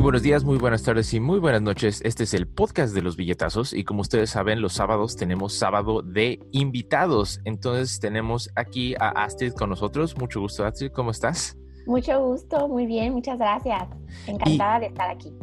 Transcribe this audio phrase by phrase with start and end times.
[0.00, 2.00] Muy buenos días, muy buenas tardes y muy buenas noches.
[2.02, 6.00] Este es el podcast de los billetazos y como ustedes saben, los sábados tenemos sábado
[6.00, 7.38] de invitados.
[7.44, 10.16] Entonces tenemos aquí a Astrid con nosotros.
[10.16, 10.90] Mucho gusto, Astrid.
[10.92, 11.58] ¿Cómo estás?
[11.86, 13.88] Mucho gusto, muy bien, muchas gracias.
[14.26, 15.34] Encantada de estar aquí.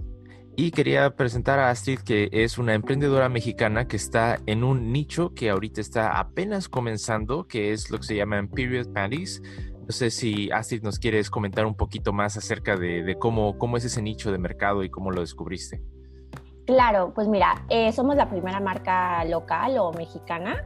[0.59, 5.35] Y quería presentar a Astrid, que es una emprendedora mexicana que está en un nicho
[5.35, 9.39] que ahorita está apenas comenzando, que es lo que se llama Period Panties.
[9.87, 13.85] No sé si Astrid nos quieres comentar un poquito más acerca de, cómo, cómo es
[13.85, 15.81] ese nicho de mercado y cómo lo descubriste.
[16.65, 20.57] Claro, pues mira, eh, somos la primera marca local o mexicana.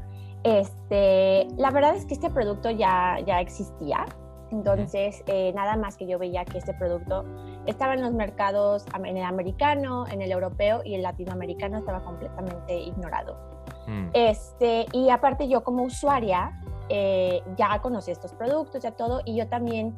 [0.44, 4.08] Este, la verdad es que este producto ya, ya existía,
[4.52, 7.24] entonces eh, nada más que yo veía que este producto
[7.68, 12.76] estaba en los mercados, en el americano, en el europeo y el latinoamericano estaba completamente
[12.76, 13.38] ignorado.
[13.86, 14.10] Mm.
[14.14, 16.60] Este, y aparte yo como usuaria
[16.94, 19.96] eh, ya conocí estos productos, ya todo, y yo también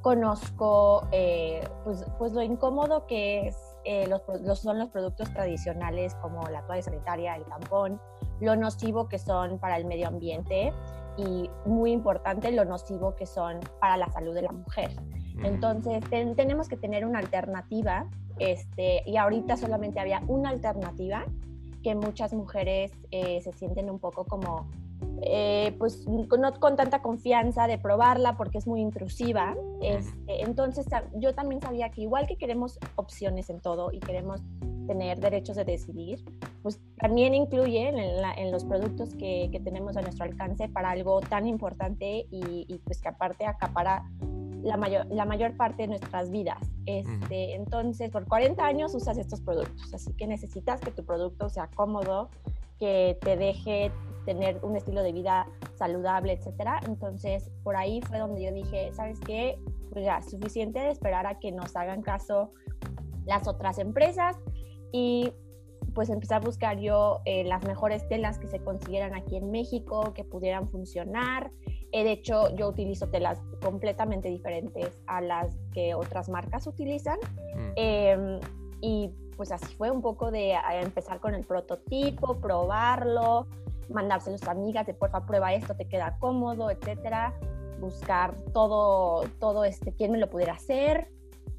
[0.00, 4.22] conozco eh, pues, pues, lo incómodo que es, eh, los,
[4.60, 8.00] son los productos tradicionales como la toalla sanitaria, el tampón,
[8.38, 10.72] lo nocivo que son para el medio ambiente
[11.16, 14.92] y muy importante lo nocivo que son para la salud de la mujer.
[15.42, 21.24] Entonces tenemos que tener una alternativa este, y ahorita solamente había una alternativa
[21.82, 24.68] que muchas mujeres se sienten un poco como
[25.22, 26.28] eh, pues no
[26.60, 29.56] con tanta confianza de probarla porque es muy intrusiva.
[29.82, 34.42] Este, entonces yo también sabía que igual que queremos opciones en todo y queremos
[34.86, 36.24] tener derechos de decidir,
[36.62, 42.26] pues también incluye en, los productos que, tenemos a nuestro alcance para algo tan importante
[42.30, 44.04] y, pues que aparte acapara
[44.62, 46.58] la mayor, la mayor parte de nuestras vidas.
[46.86, 51.68] Este, Entonces, por 40 años usas estos productos, así que necesitas que tu producto sea
[51.74, 52.30] cómodo,
[52.78, 53.92] que te deje
[54.24, 55.46] tener un estilo de vida
[55.76, 56.80] saludable, etcétera.
[56.86, 59.58] Entonces, por ahí fue donde yo dije, ¿sabes qué?
[59.92, 62.52] Pues ya, suficiente de esperar a que nos hagan caso
[63.24, 64.36] las otras empresas
[64.92, 65.32] y
[65.94, 70.12] pues empecé a buscar yo eh, las mejores telas que se consiguieran aquí en México,
[70.12, 71.50] que pudieran funcionar.
[71.90, 77.18] Eh, de hecho, yo utilizo telas completamente diferentes a las que otras marcas utilizan.
[77.54, 77.72] Mm.
[77.76, 78.40] Em,
[78.82, 83.46] y pues así fue un poco de empezar con el prototipo, probarlo,
[83.88, 87.34] mandárselos a amigas de porfa prueba esto, te queda cómodo, etcétera,
[87.80, 91.08] buscar todo, todo este, quién me lo pudiera hacer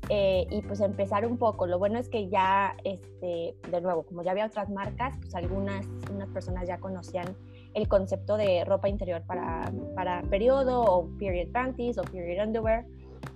[0.09, 1.67] eh, y pues empezar un poco.
[1.67, 5.85] Lo bueno es que ya, este, de nuevo, como ya había otras marcas, pues algunas
[6.11, 7.35] unas personas ya conocían
[7.73, 12.85] el concepto de ropa interior para, para periodo o period panties o period underwear.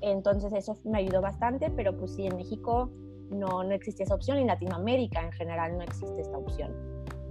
[0.02, 2.90] Entonces eso me ayudó bastante, pero pues sí, en México
[3.32, 6.74] no, no existe esa opción y en Latinoamérica en general no existe esta opción.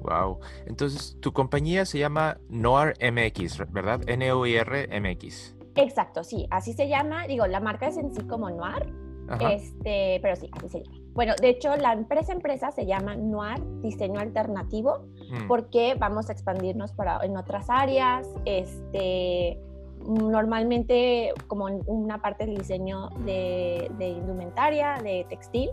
[0.03, 0.39] Wow.
[0.67, 4.01] Entonces, tu compañía se llama Noir MX, ¿verdad?
[4.09, 5.57] N-O-I-R MX.
[5.77, 7.27] Exacto, sí, así se llama.
[7.27, 8.93] Digo, la marca es en sí como Noir,
[9.41, 10.99] este, pero sí, así se llama.
[11.13, 15.49] Bueno, de hecho, la empresa empresa se llama Noir Diseño Alternativo, mm.
[15.49, 18.27] porque vamos a expandirnos para, en otras áreas.
[18.45, 19.61] Este,
[20.07, 25.71] normalmente como en una parte del diseño de, indumentaria, de textil,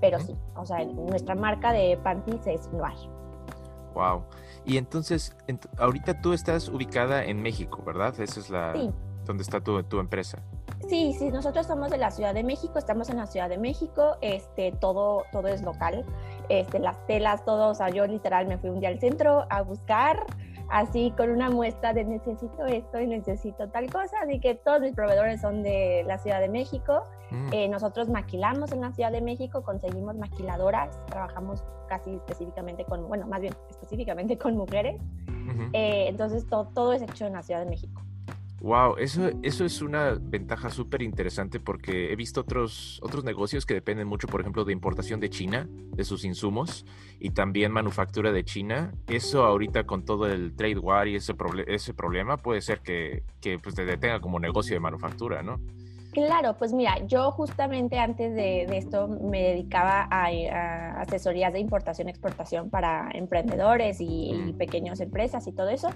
[0.00, 2.96] pero sí, o sea, nuestra marca de panties es Noir.
[3.94, 4.22] Wow.
[4.64, 5.36] Y entonces,
[5.78, 8.18] ahorita tú estás ubicada en México, ¿verdad?
[8.20, 8.74] Esa es la
[9.24, 10.38] donde está tu, tu, empresa.
[10.88, 14.16] Sí, sí, nosotros somos de la Ciudad de México, estamos en la Ciudad de México,
[14.20, 16.04] este, todo, todo es local,
[16.48, 19.62] este, las telas, todo, o sea, yo literal me fui un día al centro a
[19.62, 20.26] buscar,
[20.72, 24.94] así con una muestra de necesito esto y necesito tal cosa, así que todos mis
[24.94, 27.48] proveedores son de la Ciudad de México, mm.
[27.52, 33.26] eh, nosotros maquilamos en la Ciudad de México, conseguimos maquiladoras, trabajamos casi específicamente con, bueno,
[33.26, 34.98] más bien específicamente con mujeres,
[35.74, 38.01] eh, entonces todo, todo es hecho en la Ciudad de México.
[38.62, 43.74] Wow, eso, eso es una ventaja súper interesante porque he visto otros, otros negocios que
[43.74, 46.86] dependen mucho, por ejemplo, de importación de China, de sus insumos,
[47.18, 48.94] y también manufactura de China.
[49.08, 51.34] Eso ahorita con todo el trade war y ese,
[51.66, 55.58] ese problema puede ser que, que pues, te detenga como negocio de manufactura, ¿no?
[56.12, 63.10] Claro, pues mira, yo justamente antes de, esto me dedicaba a, asesorías de importación-exportación para
[63.12, 64.58] emprendedores y, mm.
[64.58, 65.88] pequeñas empresas y todo eso.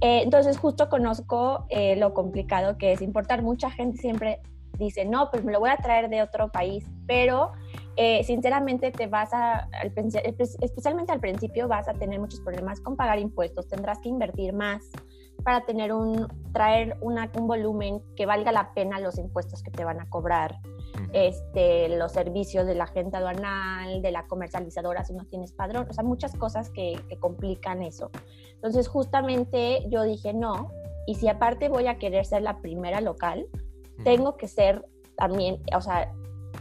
[0.00, 3.42] Eh, entonces justo conozco eh, lo complicado que es importar.
[3.42, 4.40] Mucha gente siempre
[4.78, 7.52] dice, no, pues me lo voy a traer de otro país, pero
[7.96, 9.68] eh, sinceramente te vas a,
[10.60, 14.84] especialmente al principio, vas a tener muchos problemas con pagar impuestos, tendrás que invertir más
[15.42, 19.84] para tener un, traer una, un volumen que valga la pena los impuestos que te
[19.84, 20.60] van a cobrar,
[21.12, 25.92] este, los servicios de la agente aduanal, de la comercializadora si no tienes padrón, o
[25.92, 28.10] sea, muchas cosas que, que complican eso.
[28.54, 30.70] Entonces, justamente yo dije, no,
[31.06, 33.46] y si aparte voy a querer ser la primera local,
[34.04, 34.84] tengo que ser
[35.16, 36.12] también, o sea,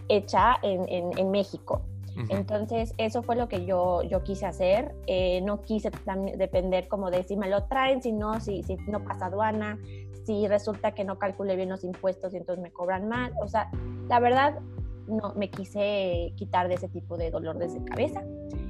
[0.07, 1.81] hecha en, México.
[2.29, 4.95] Entonces, eso fue lo que yo, yo quise hacer.
[5.07, 5.91] Eh, no quise
[6.37, 9.79] depender como de si me lo traen, si no, si, si no pasa aduana,
[10.25, 13.33] si resulta que no calculé bien los impuestos y entonces me cobran mal.
[13.41, 13.69] O sea,
[14.09, 14.59] la verdad,
[15.07, 18.23] no me quise quitar de ese tipo de dolor desde cabeza.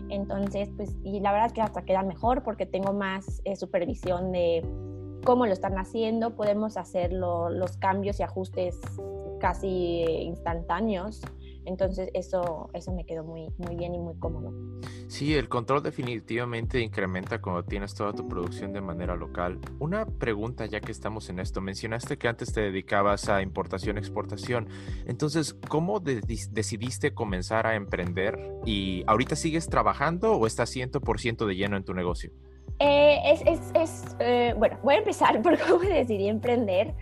[0.09, 4.31] Entonces, pues, y la verdad es que hasta queda mejor porque tengo más eh, supervisión
[4.31, 4.65] de
[5.25, 8.79] cómo lo están haciendo, podemos hacer los cambios y ajustes
[9.39, 11.21] casi instantáneos
[11.67, 14.53] entonces eso, eso me quedó muy, muy bien y muy cómodo.
[15.07, 19.59] Sí, el control definitivamente incrementa cuando tienes toda tu producción de manera local.
[19.79, 21.61] Una pregunta ya que estamos en esto.
[21.61, 24.67] Mencionaste que antes te dedicabas a importación-exportación.
[25.05, 28.39] Entonces, ¿cómo decidiste comenzar a emprender?
[28.65, 32.31] ¿Y ahorita sigues trabajando o estás 100% de lleno en tu negocio?
[32.79, 36.93] Eh, es, es, es eh, bueno, voy a empezar por cómo decidí emprender.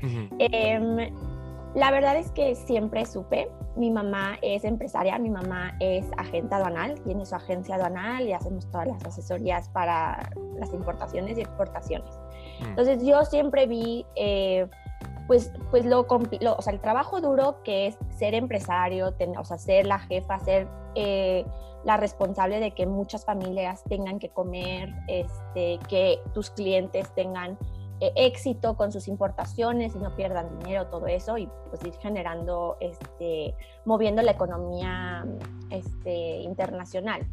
[1.75, 7.01] La verdad es que siempre supe, mi mamá es empresaria, mi mamá es agente aduanal,
[7.01, 12.17] tiene su agencia aduanal y hacemos todas las asesorías para las importaciones y exportaciones.
[12.61, 12.65] Mm.
[12.69, 14.67] Entonces yo siempre vi eh,
[15.27, 19.85] pues, pues lo, o sea, el trabajo duro que es ser empresario, o sea, ser
[19.85, 21.45] la jefa, ser eh,
[21.83, 27.57] la responsable de que muchas familias tengan que comer, este, que tus clientes tengan
[28.15, 33.55] éxito con sus importaciones y no pierdan dinero, todo eso, y pues ir generando, este,
[33.85, 35.25] moviendo la economía
[35.69, 37.27] este, internacional.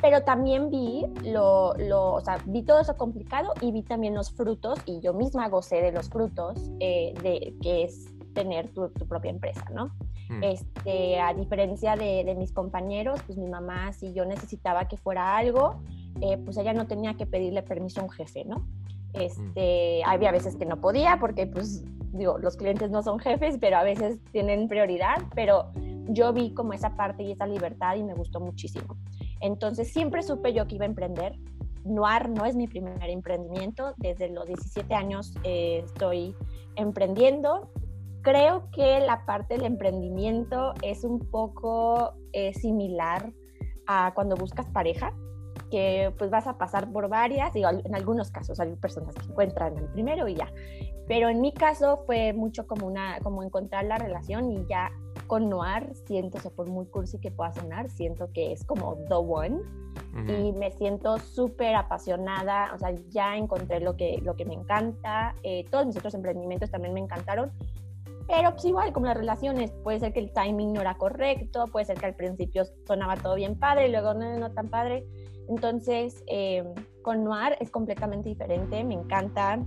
[0.00, 4.30] Pero también vi, lo, lo, o sea, vi todo eso complicado y vi también los
[4.30, 9.06] frutos, y yo misma gocé de los frutos eh, de que es tener tu, tu
[9.06, 9.86] propia empresa, ¿no?
[10.28, 10.44] Mm.
[10.44, 15.36] Este, a diferencia de, de, mis compañeros, pues mi mamá, si yo necesitaba que fuera
[15.36, 15.82] algo,
[16.20, 18.66] eh, pues ella no tenía que pedirle permiso a un jefe, ¿no?
[19.12, 23.76] Este, había veces que no podía porque, pues, digo, los clientes no son jefes, pero
[23.76, 25.70] a veces tienen prioridad, pero
[26.08, 28.96] yo vi como esa parte y esa libertad y me gustó muchísimo.
[29.40, 31.38] Entonces, siempre supe yo que iba a emprender.
[31.84, 33.94] Noir no es mi primer emprendimiento.
[33.96, 36.34] Desde los 17 años eh, estoy
[36.76, 37.70] emprendiendo.
[38.22, 43.32] Creo que la parte del emprendimiento es un poco eh, similar
[43.86, 45.14] a cuando buscas pareja
[45.70, 49.76] que pues vas a pasar por varias, digo, en algunos casos hay personas que encuentran
[49.78, 50.52] el primero y ya,
[51.06, 54.90] pero en mi caso fue mucho como una, como encontrar la relación y ya
[55.26, 58.96] con Noir siento, o sea, por muy cursi que pueda sonar, siento que es como
[59.08, 59.60] the one.
[60.26, 65.34] Y me siento súper apasionada, o sea, ya encontré lo que, lo que me encanta,
[65.42, 67.52] eh, todos mis otros emprendimientos también me encantaron,
[68.26, 71.86] pero pues igual como las relaciones, puede ser que el timing no era correcto, puede
[71.86, 75.04] ser que al principio sonaba todo bien padre y luego no, no tan padre,
[75.50, 76.64] entonces, eh,
[77.02, 79.58] con Noir es completamente diferente, me encanta,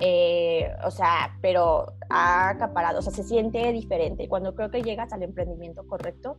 [0.00, 4.28] eh, o sea, pero ha acaparado, o sea, se siente diferente.
[4.28, 6.38] Cuando creo que llegas al emprendimiento correcto,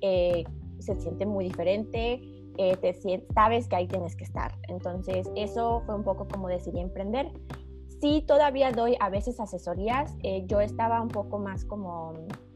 [0.00, 0.42] eh,
[0.78, 2.22] se siente muy diferente,
[2.56, 2.94] te
[3.34, 4.56] sabes que ahí tienes que estar.
[4.68, 7.30] Entonces, eso fue un poco como decidí emprender.
[8.00, 10.14] Sí, todavía doy a veces asesorías.
[10.46, 12.14] yo estaba un poco más como,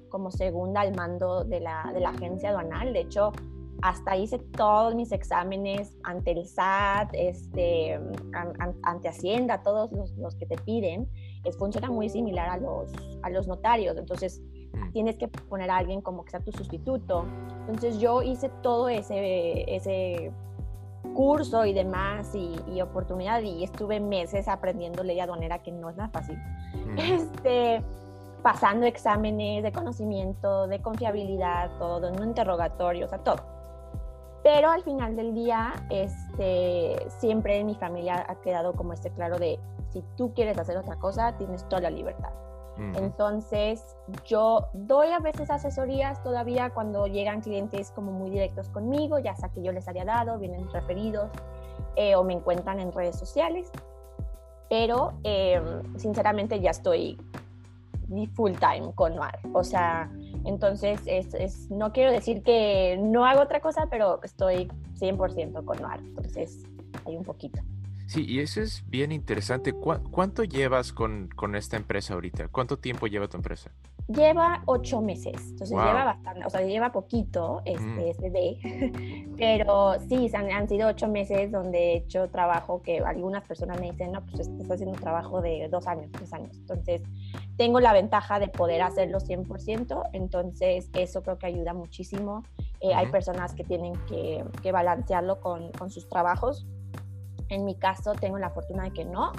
[0.09, 2.93] como segunda al mando de la, de la agencia aduanal.
[2.93, 3.33] De hecho,
[3.83, 8.01] hasta hice todos mis exámenes ante el SAT, este,
[8.83, 11.09] ante Hacienda, todos los, que te piden.
[11.45, 12.93] Es, funciona muy similar a los,
[13.23, 14.43] a los notarios, entonces
[14.73, 14.93] mm.
[14.93, 17.25] tienes que poner a alguien como que sea tu sustituto.
[17.61, 20.33] Entonces yo hice todo ese, ese
[21.15, 26.11] curso y demás y, oportunidad y estuve meses aprendiendo ley aduanera que no es nada
[26.11, 26.37] fácil.
[26.37, 26.99] Mm.
[26.99, 27.83] Este,
[28.43, 33.58] pasando exámenes de conocimiento, de confiabilidad, todo, en un interrogatorio, o sea, todo.
[34.43, 39.39] Pero al final del día, este, siempre en mi familia ha quedado como este claro
[39.39, 39.59] de
[39.91, 42.31] si tú quieres hacer otra cosa, tienes toda la libertad.
[42.95, 49.35] Entonces, yo doy a veces asesorías todavía cuando llegan clientes como muy directos conmigo, ya
[49.35, 51.29] sea que yo les haya dado, vienen referidos
[51.97, 53.73] eh, o me encuentran en redes sociales.
[54.71, 57.19] Pero, em, sinceramente, ya estoy
[58.35, 59.41] full time con Noir.
[59.55, 60.09] O sea,
[60.45, 64.69] entonces, es, no quiero decir que no hago otra cosa, pero estoy
[64.99, 66.01] 100% con Noir.
[66.01, 66.65] Entonces,
[67.07, 67.61] hay un poquito.
[68.07, 69.73] Sí, y eso es bien interesante.
[69.75, 72.49] ¿Cuánto llevas con, con, esta empresa ahorita?
[72.49, 73.71] ¿Cuánto tiempo lleva tu empresa?
[74.09, 80.31] Lleva ocho meses, entonces lleva bastante, o sea, lleva poquito este, este de, pero sí,
[80.35, 84.25] han, han, sido ocho meses donde he hecho trabajo que algunas personas me dicen, no,
[84.25, 86.57] pues estás haciendo un trabajo de dos años, tres años.
[86.57, 87.03] Entonces,
[87.59, 92.45] tengo la ventaja de poder hacerlo 100%, entonces eso creo que ayuda muchísimo.
[92.81, 96.67] Eh, hay personas que tienen que, que balancearlo con, con sus trabajos
[97.49, 99.33] en mi caso tengo la fortuna de que no,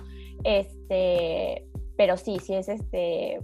[0.44, 3.40] este, pero sí, sí es este,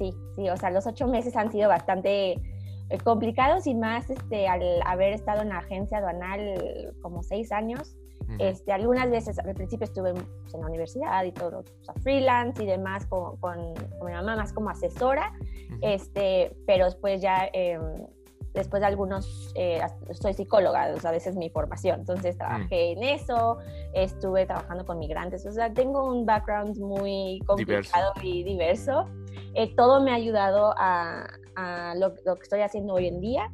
[0.00, 4.48] sí, sí, o sea, los ocho meses han sido bastante eh, complicado, sin más, este,
[4.48, 7.96] al haber estado en la agencia aduanal como seis años.
[8.38, 12.62] Este, algunas veces al principio estuve pues, en la universidad y todo, o sea, freelance
[12.62, 15.32] y demás con, con, mi mamá más como asesora,
[15.80, 18.06] este, pero después ya, em,
[18.54, 19.80] después de algunos, eh,
[20.12, 23.58] soy psicóloga, o sea, a veces mi formación, entonces trabajé en eso,
[23.94, 29.06] estuve trabajando con migrantes, o sea, tengo un background muy complicado y diverso.
[29.54, 31.26] Eh, todo me ha ayudado a,
[31.56, 33.50] a lo, lo, que estoy haciendo hoy en día.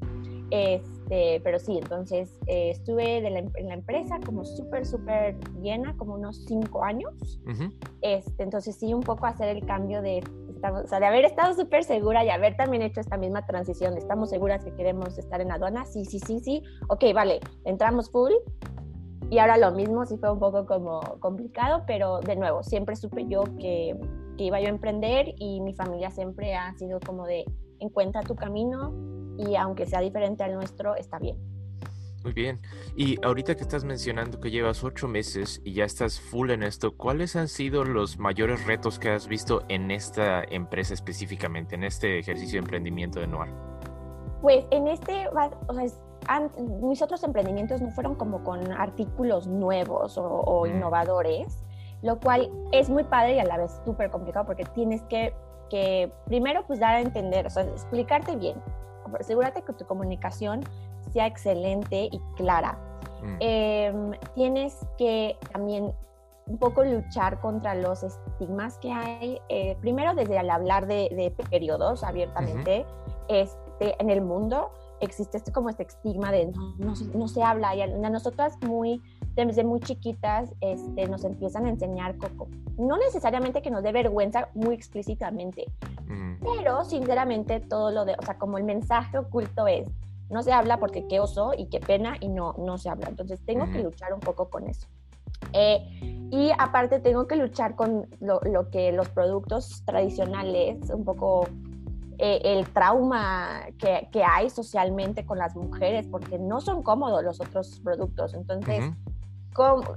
[0.51, 5.97] Este, pero sí, entonces eh, estuve de la, en la empresa como súper, súper llena,
[5.97, 7.41] como unos cinco años.
[8.01, 10.23] este, entonces sí, un poco hacer el cambio de,
[10.73, 13.97] o sea, de haber estado súper segura y haber también hecho esta misma transición.
[13.97, 15.85] ¿Estamos seguras que queremos estar en aduana?
[15.87, 16.63] Sí, sí, sí, sí.
[16.89, 18.33] Ok, vale, entramos full.
[19.31, 23.27] Y ahora lo mismo, sí fue un poco como complicado, pero de nuevo, siempre supe
[23.27, 23.97] yo que,
[24.39, 27.45] que iba yo a emprender y mi familia siempre ha sido como de
[27.81, 28.93] encuentra tu camino,
[29.39, 31.37] y aunque sea diferente al nuestro, está bien.
[32.27, 32.59] Muy bien.
[32.97, 36.97] Y ahorita que estás mencionando que llevas ocho meses y ya estás full en esto,
[36.97, 42.19] ¿cuáles han sido los mayores retos que has visto en esta empresa específicamente, en este
[42.19, 43.53] ejercicio de emprendimiento de Noir?
[44.43, 50.65] Pues en este, o sea, mis otros emprendimientos no fueron como con artículos nuevos o,
[50.65, 50.71] mm.
[50.71, 51.63] innovadores,
[52.03, 55.33] lo cual es muy padre y a la vez súper complicado porque tienes que,
[55.71, 58.57] que primero pues dar a entender, o sea, explicarte bien
[59.21, 60.61] asegúrate que tu comunicación
[61.25, 62.79] excelente y clara.
[63.23, 63.37] Mm.
[63.41, 65.95] Em, tienes que también
[66.47, 72.05] un poco luchar contra los estigmas que hay, eh, primero desde al hablar de, periodos
[72.05, 72.85] abiertamente
[73.29, 74.71] este, en el mundo,
[75.01, 79.01] existe este, como este estigma de no, no, se habla, y a nosotras muy
[79.45, 82.49] desde muy chiquitas este, nos empiezan a enseñar coco.
[82.79, 85.67] No necesariamente que nos dé vergüenza muy explícitamente,
[86.41, 89.87] pero sinceramente todo lo de, o sea, como el mensaje oculto es,
[90.31, 93.09] no se habla porque qué oso y qué pena y no, no se habla.
[93.09, 94.87] Entonces tengo que luchar un poco con eso.
[95.53, 101.47] Eh, y aparte tengo que luchar con lo, lo que los productos tradicionales, un poco
[102.19, 107.41] eh, el trauma que, que, hay socialmente con las mujeres, porque no son cómodos los
[107.41, 108.35] otros productos.
[108.35, 108.83] Entonces,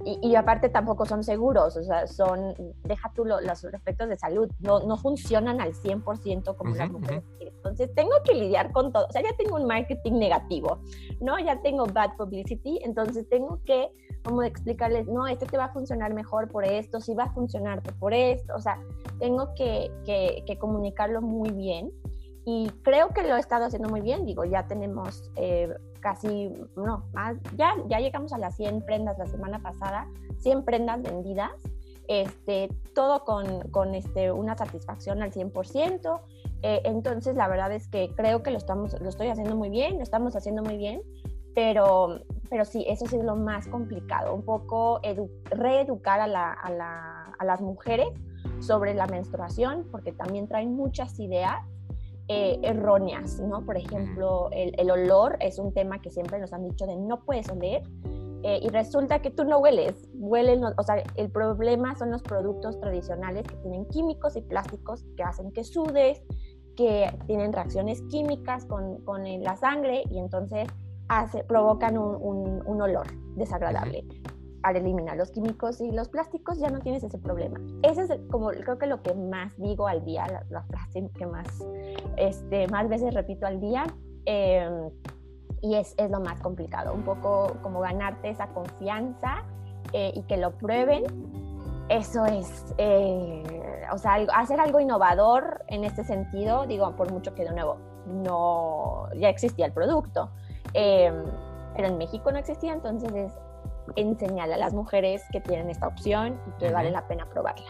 [0.05, 4.79] y, aparte tampoco son seguros, o sea, son, deja tú los efectos de salud, no,
[4.81, 7.23] no funcionan al 100% como las mujeres.
[7.39, 10.79] Entonces tengo que lidiar con todo, o sea, ya tengo un marketing negativo,
[11.19, 11.37] ¿no?
[11.39, 13.89] Ya tengo bad publicity, entonces tengo que
[14.23, 17.81] como explicarles, no, este te va a funcionar mejor por esto, sí va a funcionar
[17.99, 18.79] por esto, o sea,
[19.19, 21.91] tengo que, que, que comunicarlo muy bien
[22.45, 27.05] y creo que lo he estado haciendo muy bien, digo, ya tenemos eh, casi, no,
[27.13, 30.07] más, ya, ya llegamos a las 100 prendas la semana pasada,
[30.39, 31.51] 100 prendas vendidas,
[32.07, 36.21] este, todo con, con este, una satisfacción al 100%,
[36.61, 39.97] eh, entonces la verdad es que creo que lo, estamos, lo estoy haciendo muy bien,
[39.97, 41.01] lo estamos haciendo muy bien,
[41.53, 45.01] pero, pero sí, eso sí es lo más complicado, un poco
[45.51, 48.07] reeducar a, la, a, la, a las mujeres
[48.59, 51.57] sobre la menstruación, porque también traen muchas ideas
[52.31, 53.65] eh, erróneas, ¿no?
[53.65, 57.49] Por ejemplo, el, olor es un tema que siempre nos han dicho de no puedes
[57.49, 57.81] oler
[58.43, 62.79] eh, y resulta que tú no hueles, huelen, o sea, el problema son los productos
[62.79, 66.21] tradicionales que tienen químicos y plásticos que hacen que sudes,
[66.75, 70.69] que tienen reacciones químicas con, con la sangre y entonces
[71.07, 74.05] hace, provocan un, un olor desagradable
[74.63, 77.59] al eliminar los químicos y los plásticos ya no tienes ese problema.
[77.83, 81.47] Ese es como creo que lo que más digo al día, la, frase que más,
[82.17, 83.85] este, más veces repito al día.
[84.25, 84.89] Em,
[85.61, 89.43] y es, es, lo más complicado, un poco como ganarte esa confianza
[89.93, 91.03] eh, y que lo prueben.
[91.89, 93.43] Eso es, eh,
[93.91, 99.07] o sea, hacer algo innovador en este sentido, digo, por mucho que de nuevo no,
[99.15, 100.29] ya existía el producto,
[100.73, 101.23] em,
[101.75, 103.33] pero en México no existía, entonces es
[103.95, 107.67] enseñar a las mujeres que tienen esta opción y que vale la pena probarla.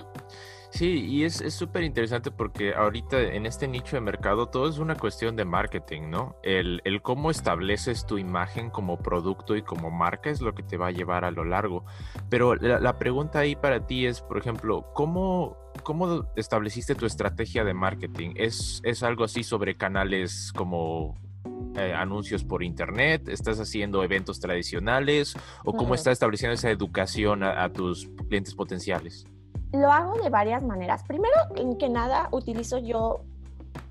[0.72, 4.96] Sí, y es súper interesante porque ahorita en este nicho de mercado todo es una
[4.96, 6.36] cuestión de marketing, ¿no?
[6.44, 10.78] El, el, cómo estableces tu imagen como producto y como marca es lo que te
[10.78, 11.86] va a llevar a lo largo.
[12.30, 17.64] Pero la, la pregunta ahí para ti es, por ejemplo, ¿cómo, ¿cómo estableciste tu estrategia
[17.64, 18.34] de marketing?
[18.36, 21.18] ¿Es, ¿Es algo así sobre canales como
[21.80, 23.30] eh, anuncios por internet?
[23.30, 25.36] ¿Estás haciendo eventos tradicionales?
[25.64, 29.26] ¿O cómo estás estableciendo esa educación a, tus clientes potenciales?
[29.72, 31.04] Lo hago de varias maneras.
[31.08, 33.22] Primero, en que nada, utilizo yo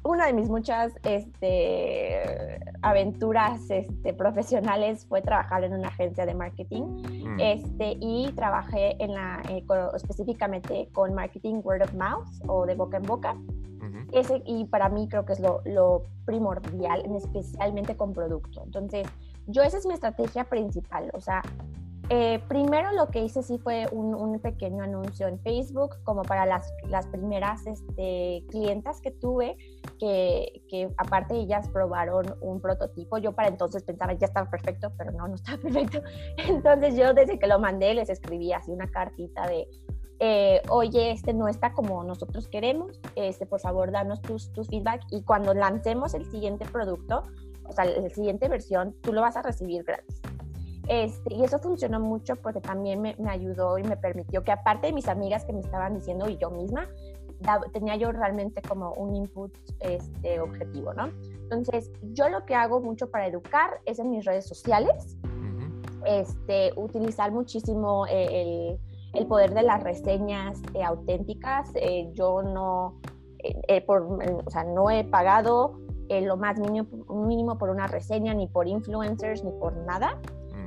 [0.02, 6.82] una de mis muchas este, aventuras este, profesionales fue trabajar en una agencia de marketing
[6.82, 7.40] mm.
[7.40, 9.64] este, y trabajé en la, eh,
[9.96, 13.36] específicamente con marketing word of mouth o de boca en boca.
[14.12, 18.62] Ese, y para mí creo que es lo, lo primordial, especialmente con producto.
[18.64, 19.06] Entonces,
[19.46, 21.42] yo esa es mi estrategia principal, o sea,
[22.10, 26.72] eh, primero lo que hice sí fue un, pequeño anuncio en Facebook, como para las,
[26.88, 29.56] las primeras este, clientas que tuve,
[29.98, 33.18] que, que, aparte ellas probaron un prototipo.
[33.18, 36.00] Yo para entonces pensaba, ya estaba perfecto, pero no, no estaba perfecto.
[36.36, 39.68] Entonces yo desde que lo mandé les escribí así una cartita de,
[40.20, 45.02] eh, oye, este no está como nosotros queremos, este, por favor, danos tus, tus feedback
[45.10, 47.24] y cuando lancemos el siguiente producto,
[47.64, 50.20] o sea, la siguiente versión, tú lo vas a recibir gratis.
[50.88, 54.86] Este, y eso funcionó mucho porque también me, me, ayudó y me permitió que aparte
[54.86, 56.88] de mis amigas que me estaban diciendo y yo misma,
[57.40, 61.10] da, tenía yo realmente como un input este, objetivo, ¿no?
[61.42, 65.18] Entonces, yo lo que hago mucho para educar es en mis redes sociales,
[66.06, 68.78] este, utilizar muchísimo eh, el,
[69.12, 71.70] el, poder de las reseñas eh, auténticas.
[71.74, 73.00] Eh, yo no,
[73.38, 76.88] eh, por, o sea, no he pagado lo más mínimo,
[77.26, 80.18] mínimo por una reseña, ni por influencers, ni por nada.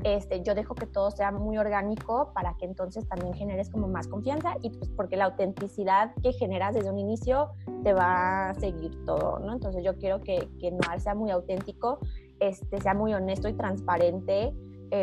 [0.04, 4.08] Este, yo dejo que todo sea muy orgánico para que entonces también generes como más
[4.08, 7.52] confianza y pues porque la autenticidad que generas desde un inicio
[7.84, 9.54] te va a seguir todo, ¿no?
[9.54, 12.00] Entonces yo quiero que, que Noir sea muy auténtico,
[12.40, 14.54] este, sea muy honesto y transparente,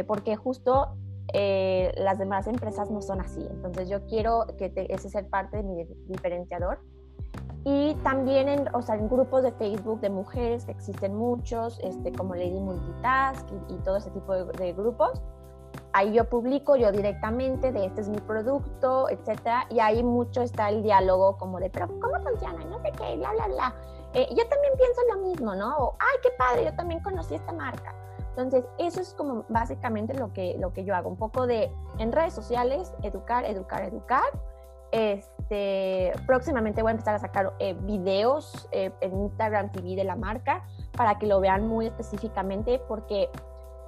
[0.06, 0.88] porque justo
[1.32, 3.46] eh, las demás empresas no son así.
[3.50, 6.80] Entonces yo quiero que te, ese sea parte de mi diferenciador.
[7.64, 12.12] Y también en, o sea, en grupos de Facebook de mujeres, que existen muchos, este,
[12.12, 15.20] como Lady Multitask y, y todo ese tipo de, de, grupos.
[15.92, 20.70] Ahí yo publico yo directamente de este es mi producto, etcétera, y ahí mucho está
[20.70, 22.64] el diálogo como de, pero ¿cómo funciona?
[22.64, 23.74] No sé qué, bla, bla, bla.
[24.14, 25.76] Eh, yo también pienso lo mismo, ¿no?
[25.76, 27.94] O, ay, qué padre, yo también conocí esta marca.
[28.30, 32.12] Entonces, eso es como básicamente lo que, lo que yo hago, un poco de en
[32.12, 34.22] redes sociales, educar, educar, educar
[34.90, 40.16] este, próximamente voy a empezar a sacar eh, videos eh, en Instagram TV de la
[40.16, 40.64] marca
[40.96, 43.28] para que lo vean muy específicamente porque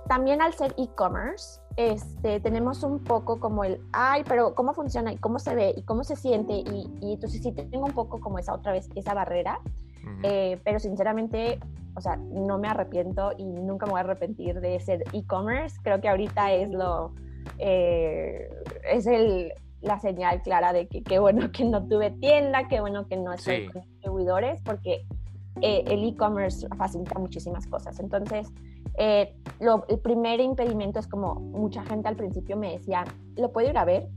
[0.08, 5.16] también al ser e-commerce este, tenemos un poco como el, ay, pero ¿cómo funciona y
[5.16, 6.52] cómo se ve y cómo se siente?
[6.52, 9.60] Y, y entonces sí tengo un poco como esa otra vez, esa barrera,
[10.04, 10.20] uh -huh.
[10.24, 11.58] eh, pero sinceramente,
[11.94, 15.78] o sea, no me arrepiento y nunca me voy a arrepentir de ser e-commerce.
[15.82, 17.12] Creo que ahorita es lo,
[17.58, 18.48] eh,
[18.90, 23.06] es el, la señal clara de que qué bueno que no tuve tienda, qué bueno
[23.06, 23.66] que no estoy sí.
[23.68, 25.06] con distribuidores, porque
[25.62, 27.98] eh, el e-commerce facilita muchísimas cosas.
[28.00, 28.52] Entonces,
[28.98, 33.04] eh, lo, el primer impedimento es como mucha gente al principio me decía,
[33.36, 34.08] ¿lo puedo ir a ver?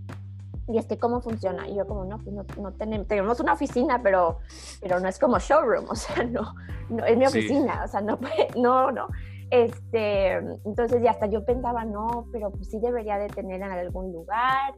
[0.68, 1.68] Y es que, ¿cómo funciona?
[1.68, 4.40] Y yo como, no, pues no, no tenemos, tenemos una oficina, pero,
[4.82, 6.54] pero no es como showroom, o sea, no,
[6.90, 7.80] no es mi oficina, sí.
[7.84, 8.20] o sea, no,
[8.58, 9.08] no, no.
[9.50, 10.34] Este,
[10.66, 14.74] entonces, ya hasta yo pensaba, no, pero pues sí debería de tener en algún lugar.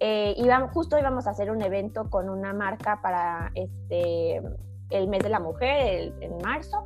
[0.00, 4.40] Eh, íbamos, justo íbamos a hacer un evento con una marca para este,
[4.90, 6.84] el mes de la mujer, el, en marzo,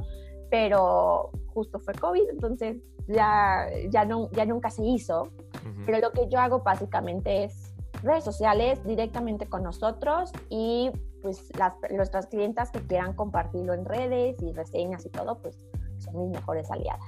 [0.51, 5.23] pero justo fue COVID, entonces ya, ya, no, ya nunca se hizo.
[5.23, 5.87] Uh -huh.
[5.87, 7.68] Pero lo que yo hago básicamente es
[8.03, 10.91] redes sociales directamente con nosotros y
[11.23, 15.67] pues las, nuestras clientas que quieran compartirlo en redes y reseñas y todo, pues
[15.99, 17.05] son mis mejores aliadas.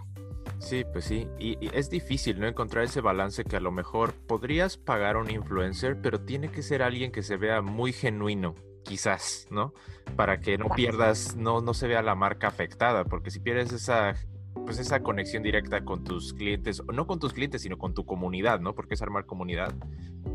[0.58, 4.12] Sí, pues sí, y, y, es difícil no encontrar ese balance que a lo mejor
[4.12, 8.54] podrías pagar a un influencer, pero tiene que ser alguien que se vea muy genuino,
[8.84, 9.72] quizás, ¿no?
[10.16, 14.14] Para que no pierdas, no, no se vea la marca afectada, porque si pierdes esa,
[14.64, 18.60] pues esa conexión directa con tus clientes, no con tus clientes, sino con tu comunidad,
[18.60, 18.74] ¿no?
[18.74, 19.74] Porque es armar comunidad,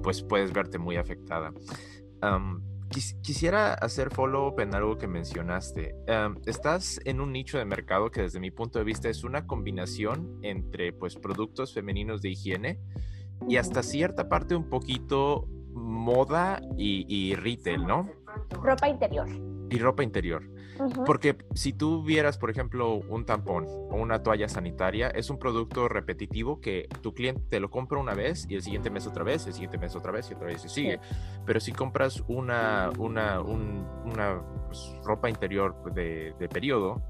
[0.06, 1.52] pues puedes verte muy afectada.
[2.22, 5.96] Um, Quis quisiera hacer follow-up en algo que mencionaste.
[6.08, 9.48] Um, estás en un nicho de mercado que desde mi punto de vista es una
[9.48, 12.80] combinación entre pues, productos femeninos de higiene
[13.50, 18.08] y hasta cierta parte un poquito moda y, y retail, ¿no?
[18.52, 19.28] Ropa interior.
[19.72, 20.44] Y ropa interior.
[20.80, 21.06] Uh -huh.
[21.06, 25.88] Porque si tú vieras, por ejemplo, un tampón o una toalla sanitaria, es un producto
[25.88, 29.46] repetitivo que tu cliente te lo compra una vez y el siguiente mes otra vez,
[29.48, 31.00] el siguiente mes otra vez y otra vez y sigue.
[31.02, 31.10] Sí.
[31.46, 37.02] Pero si compras una, una, un, una pues, ropa interior de, de, periodo,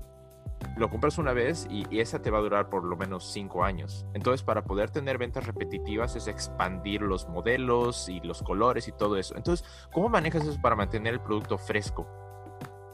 [0.77, 3.63] lo compras una vez y, y, esa te va a durar por lo menos cinco
[3.63, 4.05] años.
[4.13, 9.17] Entonces, para poder tener ventas repetitivas es expandir los modelos y los colores y todo
[9.17, 9.35] eso.
[9.35, 12.07] Entonces, ¿cómo manejas eso para mantener el producto fresco?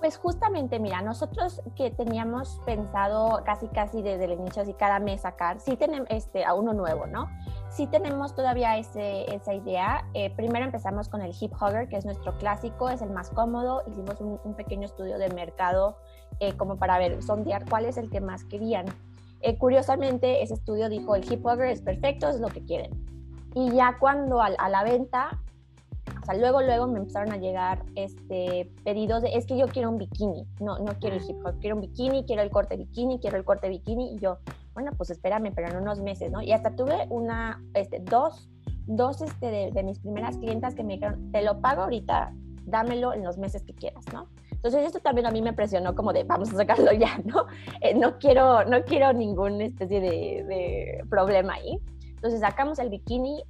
[0.02, 5.22] Pues justamente, mira, nosotros que teníamos pensado casi casi desde el inicio, así cada mes
[5.22, 7.30] sacar, sí tenemos este, a uno nuevo, ¿no?
[7.70, 10.04] Sí tenemos todavía ese, esa idea.
[10.16, 13.84] Eh, primero empezamos con el Hip Hugger, que es nuestro clásico, es el más cómodo.
[13.86, 15.98] Hicimos un, pequeño estudio de mercado
[16.40, 18.88] eh, como para ver, sondear cuál es el que más querían.
[19.42, 22.90] Eh, curiosamente, ese estudio dijo, el Hip Hugger es perfecto, es lo que quieren.
[23.54, 25.40] Y ya cuando a la venta
[26.22, 29.90] O sea, luego, luego me empezaron a llegar este, pedidos de, es que yo quiero
[29.90, 33.20] un bikini, no, no quiero el hip hop, quiero un bikini, quiero el corte bikini,
[33.20, 34.16] quiero el corte bikini.
[34.16, 34.38] Y yo,
[34.74, 36.42] bueno, pues espérame, pero en unos meses, ¿no?
[36.42, 38.50] Y hasta tuve una, este, dos,
[38.86, 42.34] dos este, de, de mis primeras clientas que me dijeron, te lo pago ahorita,
[42.66, 44.28] dámelo en los meses que quieras, ¿no?
[44.52, 47.48] Entonces esto también a mí me presionó como de vamos a sacarlo ya, ¿no?
[47.82, 51.80] Eh, no, quiero, no quiero ninguna especie de, de, problema ahí.
[52.10, 53.44] Entonces sacamos el bikini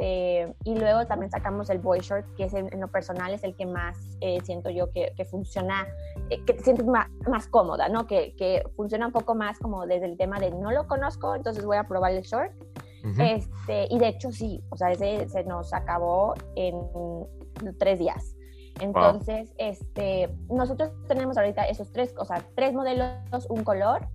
[0.00, 3.44] este, y luego también sacamos el boy short, que es en, en lo personal es
[3.44, 5.86] el que más eh, siento yo que, que funciona,
[6.30, 8.06] eh, que te sientes más, más cómoda, ¿no?
[8.06, 11.64] Que, que, funciona un poco más como desde el tema de no lo conozco, entonces
[11.64, 12.52] voy a probar el short.
[13.02, 13.36] Uh -huh.
[13.36, 16.74] este, y de hecho sí, o sea, ese se nos acabó en
[17.78, 18.36] tres días.
[18.78, 19.56] Entonces, wow.
[19.58, 24.06] este, nosotros tenemos ahorita esos tres, o sea, tres modelos, un color.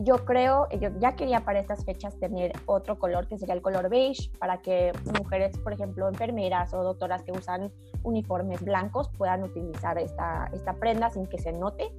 [0.00, 3.88] Yo creo, yo ya quería para estas fechas tener otro color que sería el color
[3.88, 7.72] beige, para que mujeres, por ejemplo, enfermeras o doctoras que usan
[8.04, 11.92] uniformes blancos puedan utilizar esta, esta prenda sin que se note.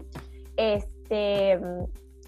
[0.55, 1.59] Este,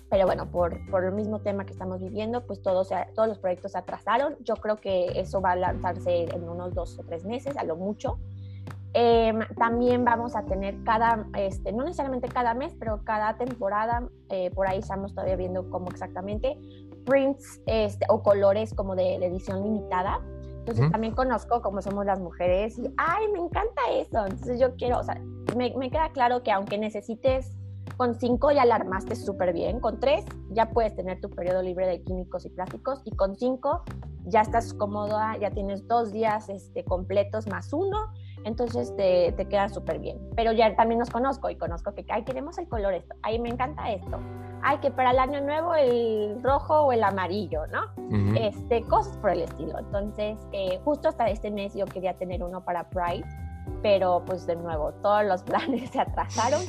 [0.09, 3.71] pero bueno, por, por el mismo tema que estamos viviendo, pues todos, todos los proyectos
[3.71, 4.35] se atrasaron.
[4.41, 7.77] Yo creo que eso va a lanzarse en unos dos o tres meses, a lo
[7.77, 8.19] mucho.
[8.93, 14.51] Eh, también vamos a tener cada, este, no necesariamente cada mes, pero cada temporada, eh,
[14.51, 16.57] por ahí estamos todavía viendo cómo exactamente,
[17.05, 20.19] prints este, o colores como de, de edición limitada.
[20.59, 20.91] Entonces uh -huh.
[20.91, 24.25] también conozco cómo somos las mujeres y, ay, me encanta eso.
[24.25, 25.15] Entonces yo quiero, o sea,
[25.55, 27.51] me, me queda claro que aunque necesites,
[27.97, 31.87] con cinco ya la armaste súper bien, con tres ya puedes tener tu periodo libre
[31.87, 33.83] de químicos y plásticos y con cinco
[34.25, 38.11] ya estás cómoda, ya tienes dos días este, completos más uno
[38.43, 40.19] entonces te, te queda súper bien.
[40.35, 43.49] Pero ya también nos conozco y conozco que, ay, queremos el color esto, ay, me
[43.49, 44.19] encanta esto,
[44.63, 47.81] ay, que para el año nuevo el rojo o el amarillo, ¿no?
[47.97, 48.49] Uh -huh.
[48.49, 49.77] este, cosas por el estilo.
[49.79, 53.25] Entonces, eh, justo hasta este mes yo quería tener uno para Pride,
[53.81, 56.61] pero pues de nuevo, todos los planes se atrasaron.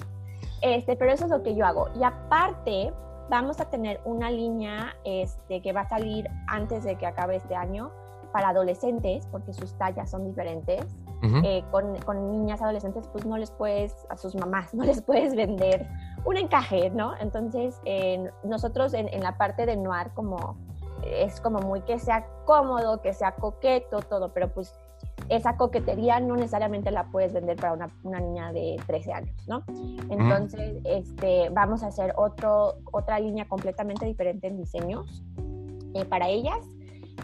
[0.62, 1.88] Este, pero eso es lo que yo hago.
[1.98, 2.92] Y aparte,
[3.28, 7.56] vamos a tener una línea este, que va a salir antes de que acabe este
[7.56, 7.90] año
[8.32, 10.84] para adolescentes, porque sus tallas son diferentes.
[11.22, 11.44] Uh -huh.
[11.44, 15.36] eh, con, con, niñas adolescentes, pues no les puedes, a sus mamás, no les puedes
[15.36, 15.88] vender
[16.24, 17.14] un encaje, ¿no?
[17.20, 20.56] Entonces, eh, nosotros en, en, la parte de noir, como
[21.04, 24.74] es como muy que sea cómodo, que sea coqueto, todo, pero pues
[25.28, 29.64] esa coquetería no necesariamente la puedes vender para una, una niña de 13 años, ¿no?
[30.10, 30.98] Entonces, uh -huh.
[31.00, 35.22] este, vamos a hacer otro, otra línea completamente diferente en diseños
[35.94, 36.58] eh, para ellas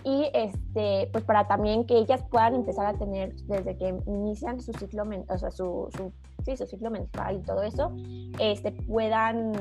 [0.04, 4.72] y este, pues para también que ellas puedan empezar a tener desde que inician su
[4.72, 6.12] ciclo, o sea, su, su,
[6.44, 7.92] sí, su ciclo menstrual y todo eso,
[8.38, 9.52] este, puedan,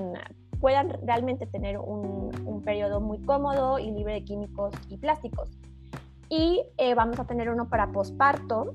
[0.59, 5.57] puedan realmente tener un, un periodo muy cómodo y libre de químicos y plásticos.
[6.29, 8.73] Y eh, vamos a tener uno para posparto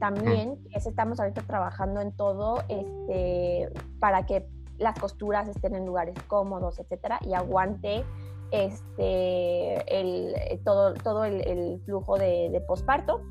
[0.00, 6.14] también, ese estamos ahorita trabajando en todo este, para que las costuras estén en lugares
[6.26, 8.02] cómodos, etcétera, y aguante
[8.52, 13.22] este, el, eh, todo, todo el, el flujo de, de, posparto.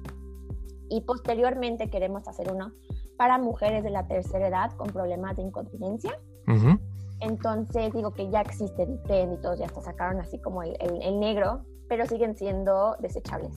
[0.90, 2.72] Y posteriormente queremos hacer uno
[3.18, 6.20] para mujeres de la tercera edad con problemas de incontinencia.
[6.48, 6.80] Uh -huh.
[7.20, 10.76] Entonces digo que ya existe el tren y todos ya hasta sacaron así como el,
[10.80, 13.54] el, el, negro, pero siguen siendo desechables.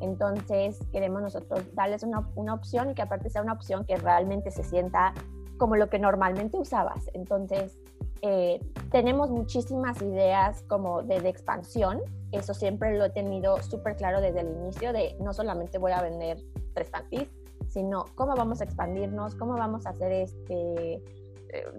[0.00, 4.50] Entonces queremos nosotros darles una, una opción y que aparte sea una opción que realmente
[4.50, 5.12] se sienta
[5.58, 7.10] como lo que normalmente usabas.
[7.12, 7.78] Entonces
[8.22, 12.00] eh, tenemos muchísimas ideas como de, de, expansión,
[12.32, 16.02] eso siempre lo he tenido súper claro desde el inicio, de no solamente voy a
[16.02, 16.38] vender
[16.74, 17.28] tres panties,
[17.68, 21.02] sino cómo vamos a expandirnos, cómo vamos a hacer este, eh,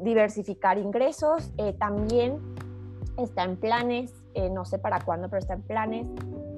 [0.02, 1.52] diversificar ingresos.
[1.58, 2.40] Eh, también
[3.18, 6.08] está en planes, eh, no sé para cuándo, pero está en planes,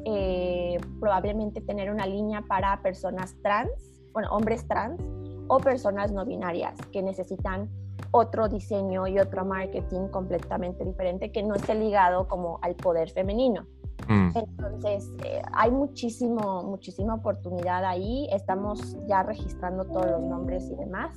[0.06, 3.72] eh, probablemente tener una línea para personas trans,
[4.12, 5.02] bueno, hombres trans
[5.48, 7.70] o personas no binarias que necesitan
[8.16, 13.66] otro diseño y otro marketing completamente diferente que no esté ligado como al poder femenino.
[14.08, 14.30] Mm.
[14.36, 18.28] Entonces, eh, hay muchísimo, muchísima oportunidad ahí.
[18.32, 21.16] Estamos ya registrando todos los nombres y demás.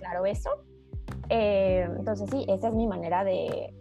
[0.00, 0.50] Claro eso.
[1.28, 3.72] Eh, entonces, sí, esa es mi manera de.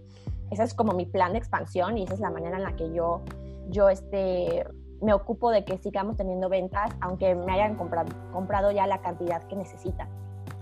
[0.51, 2.93] Esa es como mi plan de expansión y esa es la manera en la que
[2.93, 3.21] yo,
[3.69, 4.65] yo este,
[5.01, 9.41] me ocupo de que sigamos teniendo ventas, aunque me hayan comprado, comprado ya la cantidad
[9.43, 10.09] que necesitan.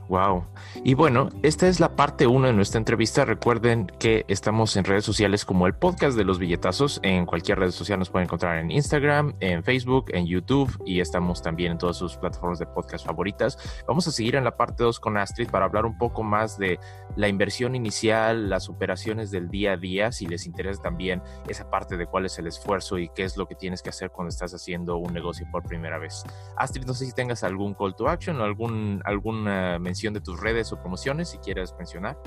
[0.10, 0.43] Wow.
[0.84, 3.26] Y bueno, esta es la parte 1 de nuestra entrevista.
[3.26, 7.00] Recuerden que estamos en redes sociales como el podcast de los billetazos.
[7.04, 11.43] En cualquier red social nos pueden encontrar en Instagram, en Facebook, en YouTube y estamos
[11.43, 13.84] también en todas sus plataformas de podcast favoritas.
[13.88, 16.80] Vamos a seguir en la parte 2 con Astrid para hablar un poco más de
[17.15, 21.98] la inversión inicial, las operaciones del día a día, si les interesa también esa parte
[21.98, 24.56] de cuál es el esfuerzo y qué es lo que tienes que hacer cuando estás
[24.56, 26.24] haciendo un negocio por primera vez.
[26.58, 30.40] Astrid, no sé si tengas algún call to action o algún, alguna mención de tus
[30.40, 32.18] redes o promociones, si quieres mencionar.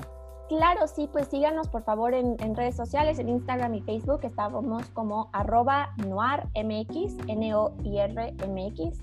[0.49, 5.29] Claro, sí, pues síganos por favor en, redes sociales, en Instagram y Facebook, estábamos como
[5.33, 9.01] arroba noirmx, N-O-I-R-M-X.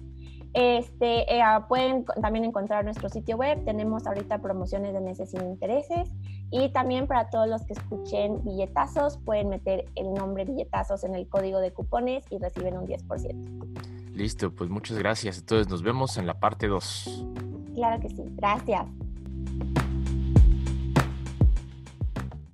[0.53, 5.43] Este, eh, ah, pueden también encontrar nuestro sitio web, tenemos ahorita promociones de meses sin
[5.43, 6.11] intereses
[6.51, 11.29] y también para todos los que escuchen billetazos, pueden meter el nombre billetazos en el
[11.29, 14.11] código de cupones y reciben un 10%.
[14.15, 15.39] Listo, pues muchas gracias.
[15.39, 17.50] Entonces nos vemos en la parte 2.
[17.75, 18.23] Claro que sí.
[18.37, 18.87] Gracias.